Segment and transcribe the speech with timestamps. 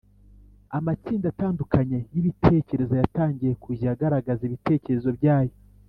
[0.77, 5.55] amatsinda atandukanye y’ibitekerezo yatangiye kujya agaragaza ibitekerezo byayo